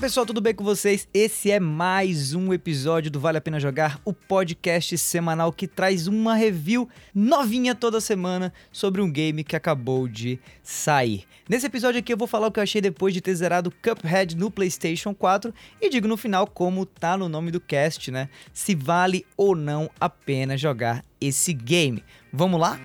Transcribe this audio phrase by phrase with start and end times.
[0.00, 1.06] Pessoal, tudo bem com vocês?
[1.12, 6.06] Esse é mais um episódio do Vale a Pena Jogar, o podcast semanal que traz
[6.06, 11.24] uma review novinha toda semana sobre um game que acabou de sair.
[11.46, 14.38] Nesse episódio aqui eu vou falar o que eu achei depois de ter zerado Cuphead
[14.38, 18.30] no PlayStation 4 e digo no final como tá no nome do cast, né?
[18.54, 22.02] Se vale ou não a pena jogar esse game.
[22.32, 22.80] Vamos lá?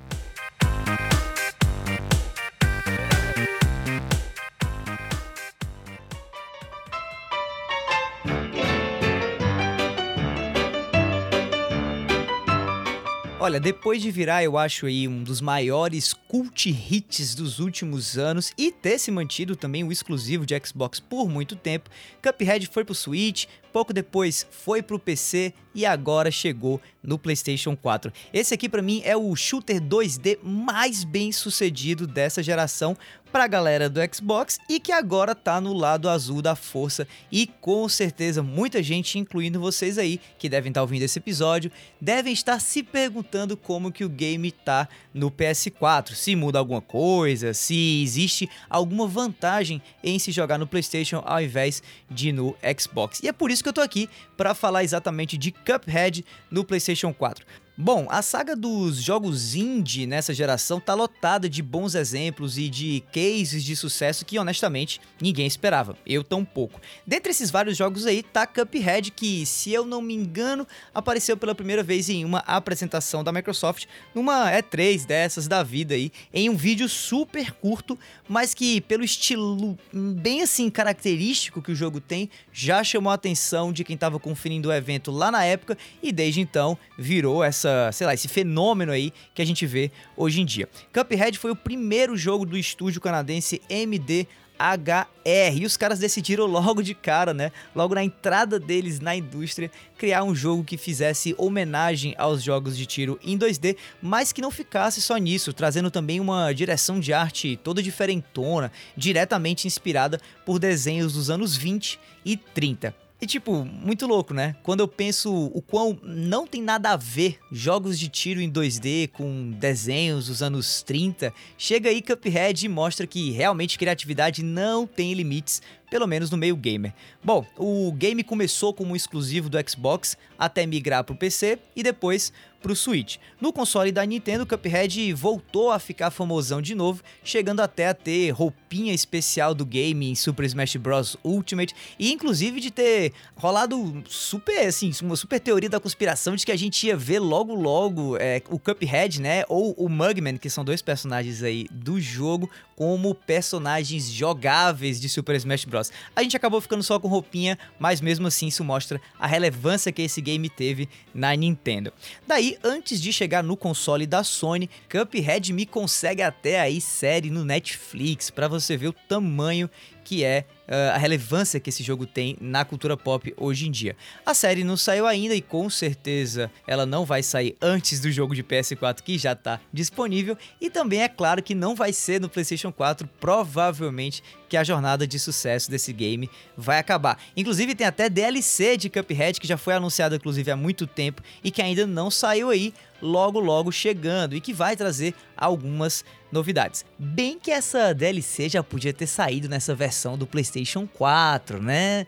[13.46, 18.52] Olha, depois de virar, eu acho aí um dos maiores cult hits dos últimos anos
[18.58, 21.88] e ter se mantido também o exclusivo de Xbox por muito tempo,
[22.24, 28.12] Cuphead foi pro Switch, pouco depois foi pro PC e agora chegou no PlayStation 4.
[28.34, 32.98] Esse aqui para mim é o shooter 2D mais bem sucedido dessa geração
[33.36, 37.46] para a galera do Xbox e que agora tá no lado azul da força e
[37.46, 41.70] com certeza muita gente, incluindo vocês aí que devem estar tá ouvindo esse episódio,
[42.00, 47.54] devem estar se perguntando como que o game tá no PS4, se muda alguma coisa,
[47.54, 53.22] se existe alguma vantagem em se jogar no PlayStation ao invés de no Xbox.
[53.22, 57.14] E é por isso que eu tô aqui para falar exatamente de Cuphead no PlayStation
[57.14, 57.46] 4.
[57.78, 63.04] Bom, a saga dos jogos indie nessa geração tá lotada de bons exemplos e de
[63.12, 66.80] cases de sucesso que honestamente ninguém esperava, eu tão pouco.
[67.06, 71.54] Dentre esses vários jogos aí tá Cuphead que, se eu não me engano, apareceu pela
[71.54, 76.56] primeira vez em uma apresentação da Microsoft numa E3 dessas da vida aí, em um
[76.56, 82.82] vídeo super curto, mas que pelo estilo bem assim característico que o jogo tem, já
[82.86, 86.78] chamou a atenção de quem estava conferindo o evento lá na época e desde então
[86.98, 90.70] virou essa essa, sei lá, esse fenômeno aí que a gente vê hoje em dia.
[90.94, 94.28] Cuphead foi o primeiro jogo do estúdio canadense MD
[94.58, 95.58] HR.
[95.58, 97.52] E os caras decidiram logo de cara, né?
[97.76, 102.86] Logo na entrada deles na indústria, criar um jogo que fizesse homenagem aos jogos de
[102.86, 107.60] tiro em 2D, mas que não ficasse só nisso, trazendo também uma direção de arte
[107.62, 113.05] toda diferentona, diretamente inspirada por desenhos dos anos 20 e 30.
[113.22, 114.56] E tipo, muito louco, né?
[114.62, 119.10] Quando eu penso o quão não tem nada a ver jogos de tiro em 2D
[119.10, 125.14] com desenhos dos anos 30, chega aí Cuphead e mostra que realmente criatividade não tem
[125.14, 126.94] limites, pelo menos no meio gamer.
[127.24, 131.84] Bom, o game começou como um exclusivo do Xbox até migrar para o PC e
[131.84, 132.32] depois
[132.66, 133.18] para o Switch.
[133.40, 138.32] No console da Nintendo, Cuphead voltou a ficar famosão de novo, chegando até a ter
[138.32, 141.16] roupinha especial do game em Super Smash Bros.
[141.24, 146.52] Ultimate e inclusive de ter rolado super, assim, uma super teoria da conspiração de que
[146.52, 150.66] a gente ia ver logo logo é, o Cuphead, né, ou o Mugman, que são
[150.66, 155.75] dois personagens aí do jogo, como personagens jogáveis de Super Smash Bros.
[156.16, 160.02] A gente acabou ficando só com roupinha, mas mesmo assim isso mostra a relevância que
[160.02, 161.92] esse game teve na Nintendo.
[162.28, 167.44] Daí, antes de chegar no console da Sony, Cuphead me consegue até aí série no
[167.44, 169.70] Netflix, para você ver o tamanho
[170.06, 173.98] que é uh, a relevância que esse jogo tem na cultura pop hoje em dia.
[174.26, 178.36] A série não saiu ainda e com certeza ela não vai sair antes do jogo
[178.36, 182.30] de PS4 que já está disponível e também é claro que não vai ser no
[182.30, 187.20] PlayStation 4, provavelmente que a jornada de sucesso desse game vai acabar.
[187.36, 191.50] Inclusive tem até DLC de Cuphead que já foi anunciado inclusive há muito tempo e
[191.50, 196.86] que ainda não saiu aí, logo logo chegando e que vai trazer algumas novidades.
[196.98, 202.06] Bem que essa DLC já podia ter saído nessa versão do PlayStation 4, né?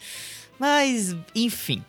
[0.59, 1.84] Mas, enfim.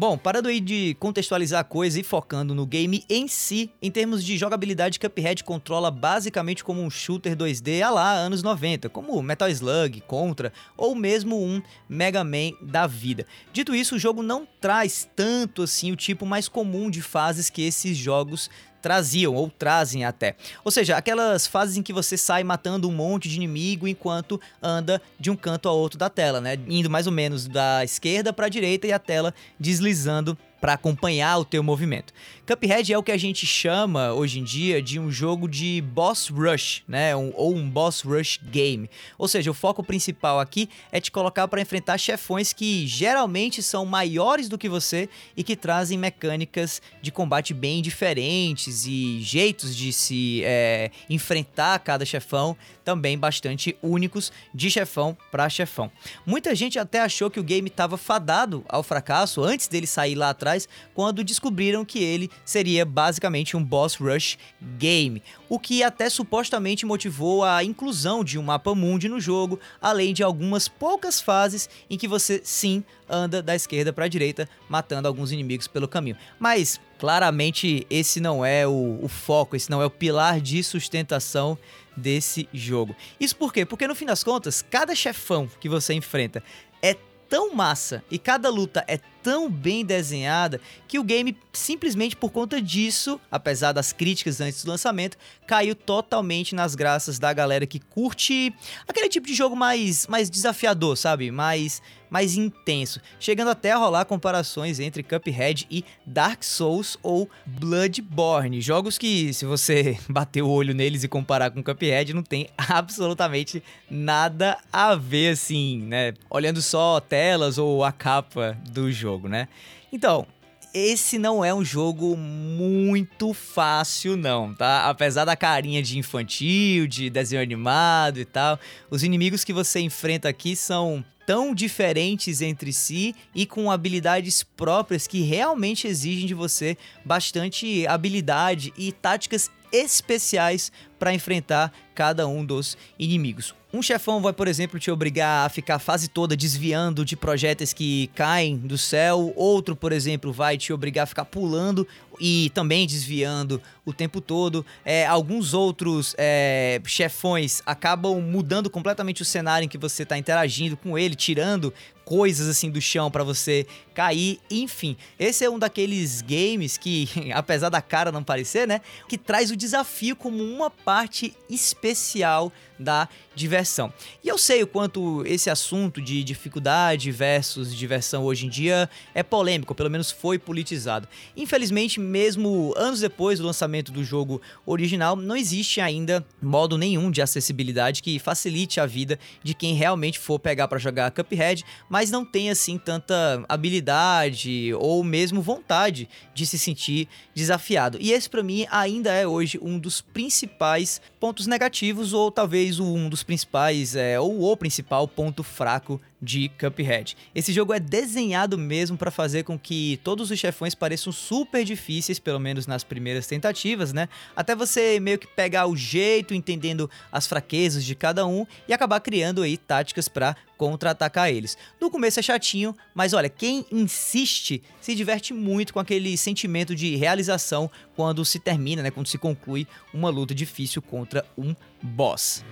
[0.00, 4.24] Bom, parando aí de contextualizar a coisa e focando no game em si, em termos
[4.24, 9.48] de jogabilidade, Cuphead controla basicamente como um shooter 2D a lá anos 90, como Metal
[9.48, 13.26] Slug, Contra ou mesmo um Mega Man da vida.
[13.52, 17.62] Dito isso, o jogo não traz tanto assim o tipo mais comum de fases que
[17.62, 18.48] esses jogos
[18.80, 20.36] traziam ou trazem até.
[20.64, 25.00] Ou seja, aquelas fases em que você sai matando um monte de inimigo enquanto anda
[25.18, 26.58] de um canto a outro da tela, né?
[26.68, 31.38] Indo mais ou menos da esquerda para a direita e a tela deslizando para acompanhar
[31.38, 32.12] o teu movimento.
[32.46, 36.28] Cuphead é o que a gente chama hoje em dia de um jogo de boss
[36.28, 37.14] rush, né?
[37.14, 38.88] Um, ou um boss rush game.
[39.18, 43.84] Ou seja, o foco principal aqui é te colocar para enfrentar chefões que geralmente são
[43.84, 49.92] maiores do que você e que trazem mecânicas de combate bem diferentes e jeitos de
[49.92, 55.92] se é, enfrentar cada chefão também bastante únicos de chefão para chefão.
[56.24, 60.30] Muita gente até achou que o game estava fadado ao fracasso antes dele sair lá
[60.30, 64.38] atrás atrás, quando descobriram que ele seria basicamente um boss rush
[64.78, 70.14] game, o que até supostamente motivou a inclusão de um mapa mundi no jogo, além
[70.14, 75.08] de algumas poucas fases em que você sim anda da esquerda para a direita, matando
[75.08, 76.16] alguns inimigos pelo caminho.
[76.38, 81.58] Mas claramente esse não é o, o foco, esse não é o pilar de sustentação
[81.96, 82.94] desse jogo.
[83.18, 83.64] Isso por quê?
[83.64, 86.42] Porque no fim das contas, cada chefão que você enfrenta
[86.82, 86.96] é
[87.28, 92.60] tão massa e cada luta é tão bem desenhada que o game, simplesmente por conta
[92.60, 98.54] disso, apesar das críticas antes do lançamento, caiu totalmente nas graças da galera que curte
[98.86, 101.30] aquele tipo de jogo mais, mais desafiador, sabe?
[101.30, 103.00] Mais, mais intenso.
[103.18, 108.60] Chegando até a rolar comparações entre Cuphead e Dark Souls ou Bloodborne.
[108.60, 113.62] Jogos que, se você bater o olho neles e comparar com Cuphead, não tem absolutamente
[113.90, 116.14] nada a ver, assim, né?
[116.30, 119.48] Olhando só telas ou a capa do jogo jogo, né?
[119.90, 120.26] Então,
[120.74, 124.88] esse não é um jogo muito fácil, não, tá?
[124.88, 128.60] Apesar da carinha de infantil, de desenho animado e tal,
[128.90, 135.06] os inimigos que você enfrenta aqui são tão diferentes entre si e com habilidades próprias
[135.06, 142.76] que realmente exigem de você bastante habilidade e táticas especiais para enfrentar cada um dos
[142.98, 143.57] inimigos.
[143.70, 147.74] Um chefão vai, por exemplo, te obrigar a ficar a fase toda desviando de projéteis
[147.74, 149.30] que caem do céu.
[149.36, 151.86] Outro, por exemplo, vai te obrigar a ficar pulando
[152.20, 154.64] e também desviando o tempo todo.
[154.84, 160.76] É, alguns outros é, chefões acabam mudando completamente o cenário em que você está interagindo
[160.76, 161.72] com ele, tirando
[162.08, 164.96] coisas assim do chão para você cair, enfim.
[165.18, 169.56] Esse é um daqueles games que, apesar da cara não parecer, né, que traz o
[169.56, 173.92] desafio como uma parte especial da diversão.
[174.24, 179.22] E eu sei o quanto esse assunto de dificuldade versus diversão hoje em dia é
[179.22, 181.06] polêmico, pelo menos foi politizado.
[181.36, 187.22] Infelizmente, mesmo anos depois do lançamento do jogo original, não existe ainda modo nenhum de
[187.22, 192.24] acessibilidade que facilite a vida de quem realmente for pegar para jogar Cuphead, mas não
[192.24, 197.98] tem assim tanta habilidade ou mesmo vontade de se sentir desafiado.
[198.00, 203.08] E esse para mim ainda é hoje um dos principais pontos negativos ou talvez um
[203.08, 207.16] dos principais é, ou o principal ponto fraco de Cuphead.
[207.34, 212.18] Esse jogo é desenhado mesmo para fazer com que todos os chefões pareçam super difíceis,
[212.18, 214.08] pelo menos nas primeiras tentativas, né?
[214.34, 219.00] Até você meio que pegar o jeito, entendendo as fraquezas de cada um e acabar
[219.00, 221.56] criando aí táticas para contra-atacar eles.
[221.80, 226.96] No começo é chatinho, mas olha, quem insiste se diverte muito com aquele sentimento de
[226.96, 232.44] realização quando se termina, né, quando se conclui uma luta difícil contra um boss.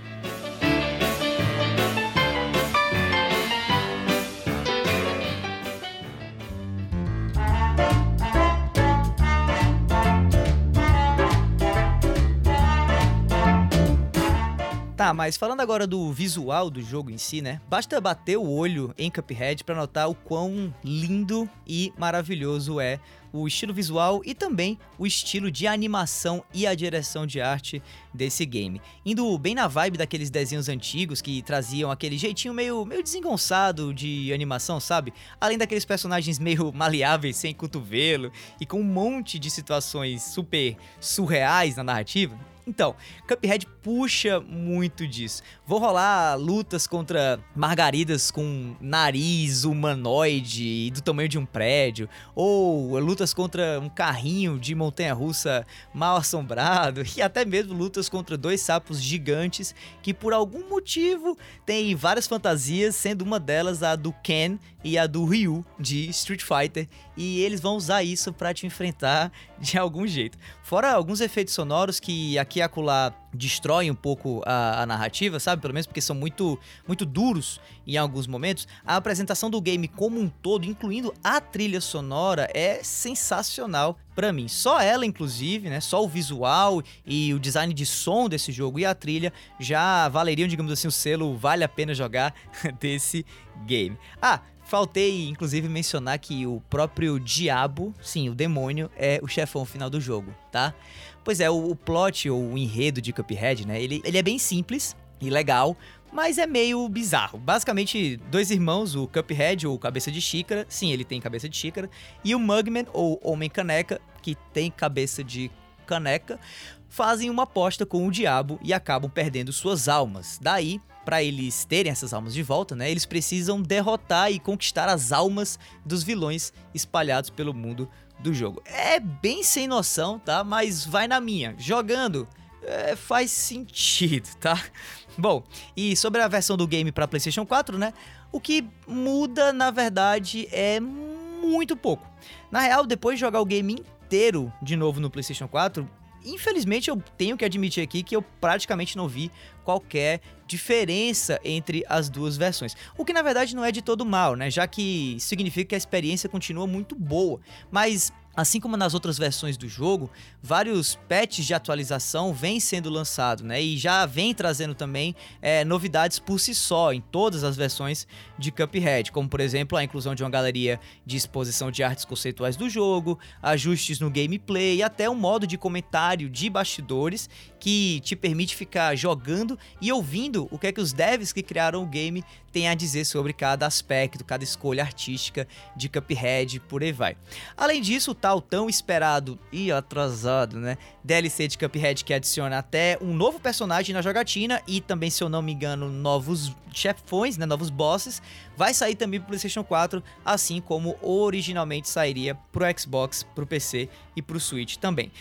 [14.97, 17.61] Tá, mas falando agora do visual do jogo em si, né?
[17.69, 22.99] Basta bater o olho em Cuphead para notar o quão lindo e maravilhoso é
[23.31, 27.83] o estilo visual e também o estilo de animação e a direção de arte
[28.15, 28.81] desse game.
[29.05, 34.33] Indo bem na vibe daqueles desenhos antigos que traziam aquele jeitinho meio, meio desengonçado de
[34.33, 35.13] animação, sabe?
[35.39, 41.77] Além daqueles personagens meio maleáveis, sem cotovelo e com um monte de situações super surreais
[41.77, 42.56] na narrativa.
[42.67, 42.97] Então,
[43.29, 45.41] Cuphead puxa muito disso.
[45.65, 53.33] Vou rolar lutas contra margaridas com nariz humanoide do tamanho de um prédio, ou lutas
[53.33, 59.73] contra um carrinho de montanha-russa mal assombrado, e até mesmo lutas contra dois sapos gigantes
[60.03, 65.07] que por algum motivo têm várias fantasias, sendo uma delas a do Ken e a
[65.07, 70.07] do Ryu de Street Fighter, e eles vão usar isso para te enfrentar de algum
[70.07, 70.37] jeito.
[70.63, 75.61] Fora alguns efeitos sonoros que aqui e acolá destroem um pouco a, a, narrativa, sabe?
[75.61, 78.67] Pelo menos porque são muito, muito duros em alguns momentos.
[78.85, 84.49] A apresentação do game como um todo, incluindo a trilha sonora, é sensacional para mim.
[84.49, 85.81] Só ela, inclusive, né?
[85.81, 90.49] Só o visual e o design de som desse jogo e a trilha já valeriam,
[90.49, 92.35] digamos assim, o selo vale a pena jogar
[92.81, 93.25] desse
[93.67, 93.99] game.
[94.21, 99.89] Ah, Faltei, inclusive, mencionar que o próprio diabo, sim, o demônio, é o chefão final
[99.89, 100.75] do jogo, tá?
[101.23, 103.81] Pois é, o, o plot ou o enredo de Cuphead, né?
[103.81, 105.77] Ele, ele é bem simples e legal,
[106.13, 107.39] mas é meio bizarro.
[107.39, 111.89] Basicamente, dois irmãos, o Cuphead, ou Cabeça de Xícara, sim, ele tem cabeça de xícara,
[112.25, 115.49] e o Mugman, ou Homem Caneca, que tem cabeça de
[115.87, 116.41] caneca,
[116.89, 120.41] fazem uma aposta com o diabo e acabam perdendo suas almas.
[120.43, 125.13] Daí para eles terem essas almas de volta, né, eles precisam derrotar e conquistar as
[125.13, 128.61] almas dos vilões espalhados pelo mundo do jogo.
[128.65, 130.43] É bem sem noção, tá?
[130.43, 131.55] Mas vai na minha.
[131.59, 132.27] Jogando
[132.63, 134.61] é, faz sentido, tá?
[135.17, 135.45] Bom,
[135.77, 137.93] e sobre a versão do game para PlayStation 4, né?
[138.33, 142.05] O que muda, na verdade, é muito pouco.
[142.51, 145.89] Na real, depois de jogar o game inteiro de novo no PlayStation 4,
[146.25, 149.31] infelizmente eu tenho que admitir aqui que eu praticamente não vi
[149.65, 152.77] qualquer diferença entre as duas versões.
[152.97, 154.51] O que na verdade não é de todo mal, né?
[154.51, 157.41] Já que significa que a experiência continua muito boa.
[157.71, 160.11] Mas Assim como nas outras versões do jogo,
[160.43, 163.63] vários patches de atualização vêm sendo lançados, né?
[163.63, 168.07] E já vem trazendo também é, novidades por si só em todas as versões
[168.39, 172.57] de Cuphead, como por exemplo a inclusão de uma galeria de exposição de artes conceituais
[172.57, 178.15] do jogo, ajustes no gameplay e até um modo de comentário de bastidores que te
[178.15, 182.23] permite ficar jogando e ouvindo o que é que os devs que criaram o game
[182.57, 185.47] têm a dizer sobre cada aspecto, cada escolha artística
[185.77, 187.15] de Cuphead, por aí vai.
[187.55, 192.97] Além disso, o tal tão esperado e atrasado, né, DLC de Cuphead que adiciona até
[193.03, 197.45] um novo personagem na jogatina e também, se eu não me engano, novos chefões, né,
[197.45, 198.23] novos bosses,
[198.57, 203.87] vai sair também pro PlayStation 4, assim como originalmente sairia pro Xbox, pro PC
[204.17, 205.13] e pro Switch também.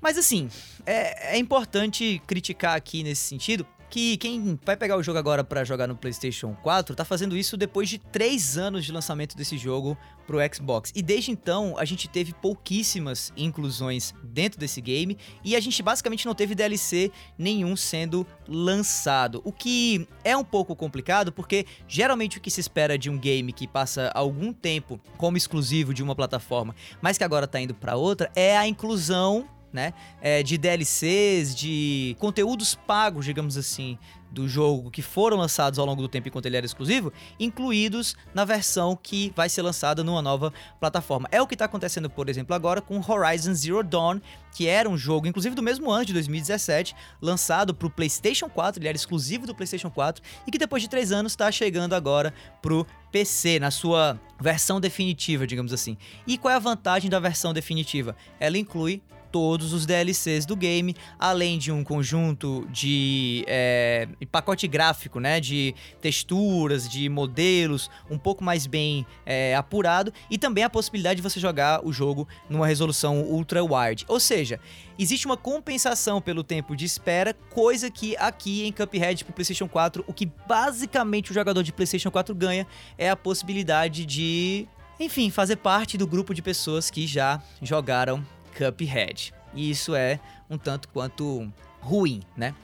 [0.00, 0.48] Mas assim,
[0.86, 5.64] é, é importante criticar aqui nesse sentido que quem vai pegar o jogo agora para
[5.64, 9.96] jogar no PlayStation 4 tá fazendo isso depois de 3 anos de lançamento desse jogo
[10.26, 10.90] pro Xbox.
[10.94, 16.26] E desde então a gente teve pouquíssimas inclusões dentro desse game e a gente basicamente
[16.26, 19.40] não teve DLC nenhum sendo lançado.
[19.44, 23.52] O que é um pouco complicado porque geralmente o que se espera de um game
[23.52, 27.96] que passa algum tempo como exclusivo de uma plataforma, mas que agora tá indo para
[27.96, 29.92] outra, é a inclusão né?
[30.22, 33.98] É, de DLCs, de conteúdos pagos, digamos assim,
[34.30, 38.44] do jogo que foram lançados ao longo do tempo enquanto ele era exclusivo, incluídos na
[38.44, 41.28] versão que vai ser lançada numa nova plataforma.
[41.30, 44.20] É o que está acontecendo, por exemplo, agora com Horizon Zero Dawn,
[44.54, 48.80] que era um jogo, inclusive do mesmo ano de 2017, lançado para o PlayStation 4,
[48.80, 52.34] ele era exclusivo do PlayStation 4 e que depois de três anos está chegando agora
[52.60, 55.96] pro PC, na sua versão definitiva, digamos assim.
[56.26, 58.16] E qual é a vantagem da versão definitiva?
[58.40, 59.00] Ela inclui
[59.34, 65.74] todos os DLCs do game, além de um conjunto de é, pacote gráfico, né, de
[66.00, 71.40] texturas, de modelos, um pouco mais bem é, apurado, e também a possibilidade de você
[71.40, 74.04] jogar o jogo numa resolução ultra wide.
[74.06, 74.60] Ou seja,
[74.96, 80.04] existe uma compensação pelo tempo de espera, coisa que aqui em Cuphead pro PlayStation 4,
[80.06, 84.68] o que basicamente o jogador de PlayStation 4 ganha é a possibilidade de
[85.00, 88.24] enfim, fazer parte do grupo de pessoas que já jogaram
[88.56, 89.34] Cuphead.
[89.54, 92.54] E isso é um tanto quanto ruim, né?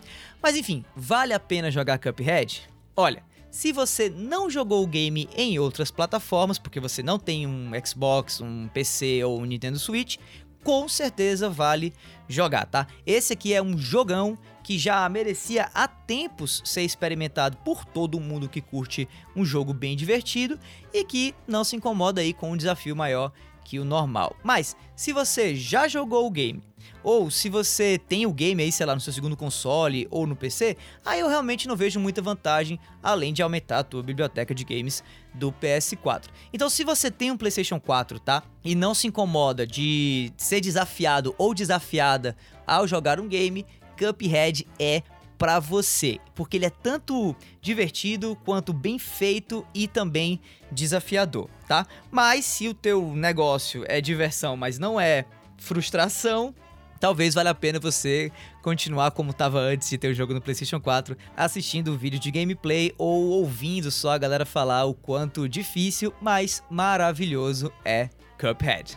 [0.43, 2.69] Mas enfim, vale a pena jogar Cuphead?
[2.97, 7.71] Olha, se você não jogou o game em outras plataformas, porque você não tem um
[7.85, 10.19] Xbox, um PC ou um Nintendo Switch,
[10.63, 11.93] com certeza vale
[12.29, 12.87] jogar, tá?
[13.07, 18.49] Esse aqui é um jogão que já merecia há tempos ser experimentado por todo mundo
[18.49, 20.59] que curte um jogo bem divertido
[20.93, 23.33] e que não se incomoda aí com um desafio maior
[23.71, 24.35] que o normal.
[24.43, 26.61] Mas, se você já jogou o game,
[27.05, 30.35] ou se você tem o game aí, sei lá, no seu segundo console ou no
[30.35, 34.65] PC, aí eu realmente não vejo muita vantagem, além de aumentar a tua biblioteca de
[34.65, 36.25] games do PS4.
[36.53, 38.43] Então, se você tem um PlayStation 4, tá?
[38.65, 42.37] E não se incomoda de ser desafiado ou desafiada
[42.67, 43.65] ao jogar um game,
[43.97, 45.05] Cuphead é
[45.41, 50.39] para você, porque ele é tanto divertido quanto bem feito e também
[50.71, 51.87] desafiador, tá?
[52.11, 55.25] Mas se o teu negócio é diversão, mas não é
[55.57, 56.55] frustração,
[57.01, 58.31] talvez valha a pena você
[58.63, 62.31] continuar como estava antes de ter o jogo no PlayStation 4, assistindo o vídeo de
[62.31, 68.95] gameplay ou ouvindo só a galera falar o quanto difícil, mas maravilhoso é Cuphead.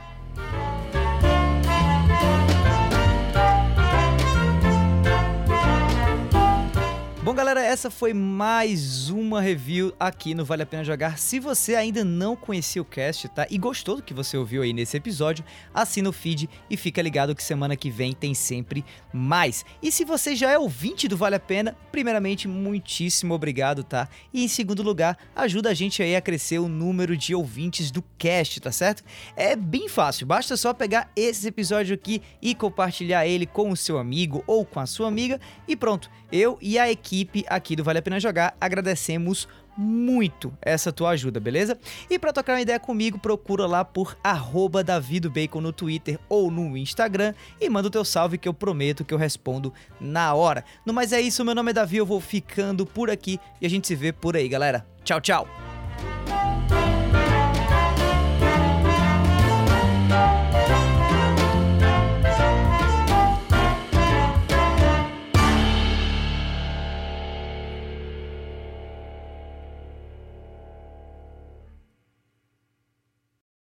[7.23, 11.17] Bom, galera, essa foi mais uma review aqui no Vale a Pena Jogar.
[11.17, 13.47] Se você ainda não conhecia o cast, tá?
[13.49, 17.33] E gostou do que você ouviu aí nesse episódio, assina o feed e fica ligado
[17.33, 19.63] que semana que vem tem sempre mais.
[19.81, 24.09] E se você já é ouvinte do Vale a Pena, primeiramente, muitíssimo obrigado, tá?
[24.33, 28.03] E em segundo lugar, ajuda a gente aí a crescer o número de ouvintes do
[28.17, 29.01] cast, tá certo?
[29.37, 33.97] É bem fácil, basta só pegar esse episódio aqui e compartilhar ele com o seu
[33.97, 36.11] amigo ou com a sua amiga e pronto.
[36.29, 41.11] Eu e a equipe equipe aqui do Vale a Pena Jogar agradecemos muito essa tua
[41.11, 41.77] ajuda, beleza?
[42.09, 44.83] E para tocar uma ideia comigo, procura lá por arroba
[45.31, 49.13] Bacon no Twitter ou no Instagram e manda o teu salve que eu prometo que
[49.13, 50.63] eu respondo na hora.
[50.85, 53.69] No mais é isso, meu nome é Davi, eu vou ficando por aqui e a
[53.69, 54.85] gente se vê por aí, galera.
[55.03, 55.72] Tchau, tchau!